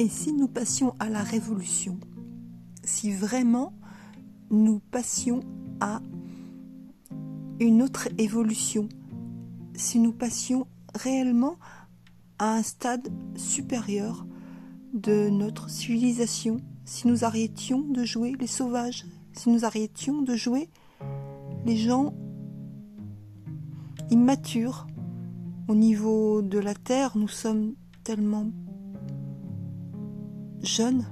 [0.00, 2.00] Et si nous passions à la révolution
[2.82, 3.74] Si vraiment
[4.50, 5.40] nous passions
[5.78, 6.00] à
[7.60, 8.88] une autre évolution
[9.74, 11.56] Si nous passions réellement
[12.38, 14.24] à un stade supérieur
[14.94, 19.04] de notre civilisation Si nous arrêtions de jouer les sauvages
[19.34, 20.70] Si nous arrêtions de jouer
[21.66, 22.14] les gens
[24.10, 24.86] immatures
[25.68, 28.46] au niveau de la Terre, nous sommes tellement
[30.62, 31.04] jeunes